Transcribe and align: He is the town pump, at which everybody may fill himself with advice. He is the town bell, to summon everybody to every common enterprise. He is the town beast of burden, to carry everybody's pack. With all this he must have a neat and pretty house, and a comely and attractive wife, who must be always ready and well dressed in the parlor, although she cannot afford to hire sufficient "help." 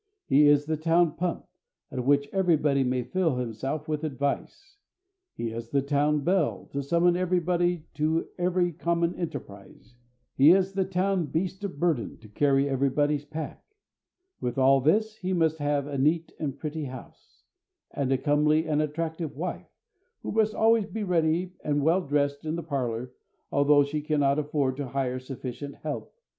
He 0.25 0.47
is 0.47 0.65
the 0.65 0.77
town 0.77 1.11
pump, 1.15 1.45
at 1.91 2.03
which 2.03 2.27
everybody 2.33 2.83
may 2.83 3.03
fill 3.03 3.35
himself 3.37 3.87
with 3.87 4.03
advice. 4.03 4.77
He 5.35 5.51
is 5.51 5.69
the 5.69 5.83
town 5.83 6.21
bell, 6.23 6.65
to 6.71 6.81
summon 6.81 7.15
everybody 7.15 7.85
to 7.93 8.27
every 8.39 8.73
common 8.73 9.13
enterprise. 9.13 9.93
He 10.35 10.53
is 10.53 10.73
the 10.73 10.85
town 10.85 11.27
beast 11.27 11.63
of 11.63 11.79
burden, 11.79 12.17
to 12.17 12.27
carry 12.27 12.67
everybody's 12.67 13.25
pack. 13.25 13.63
With 14.39 14.57
all 14.57 14.81
this 14.81 15.17
he 15.17 15.33
must 15.33 15.59
have 15.59 15.85
a 15.85 15.99
neat 15.99 16.31
and 16.39 16.57
pretty 16.57 16.85
house, 16.85 17.43
and 17.91 18.11
a 18.11 18.17
comely 18.17 18.65
and 18.67 18.81
attractive 18.81 19.35
wife, 19.37 19.69
who 20.23 20.31
must 20.31 20.53
be 20.53 20.57
always 20.57 20.91
ready 20.95 21.53
and 21.63 21.83
well 21.83 22.01
dressed 22.01 22.43
in 22.43 22.55
the 22.55 22.63
parlor, 22.63 23.11
although 23.51 23.83
she 23.83 24.01
cannot 24.01 24.39
afford 24.39 24.77
to 24.77 24.87
hire 24.87 25.19
sufficient 25.19 25.75
"help." 25.75 26.11